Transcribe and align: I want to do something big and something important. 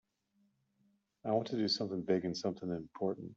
I 1.23 1.29
want 1.31 1.47
to 1.49 1.57
do 1.57 1.67
something 1.67 2.01
big 2.01 2.25
and 2.25 2.35
something 2.35 2.71
important. 2.71 3.29